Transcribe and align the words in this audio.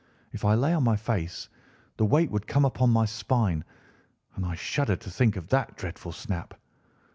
If 0.31 0.43
I 0.45 0.55
lay 0.55 0.73
on 0.73 0.83
my 0.83 0.95
face 0.95 1.47
the 1.97 2.05
weight 2.07 2.31
would 2.31 2.47
come 2.47 2.65
upon 2.65 2.89
my 2.89 3.05
spine, 3.05 3.63
and 4.35 4.43
I 4.43 4.55
shuddered 4.55 5.01
to 5.01 5.11
think 5.11 5.35
of 5.35 5.49
that 5.49 5.77
dreadful 5.77 6.11
snap. 6.11 6.55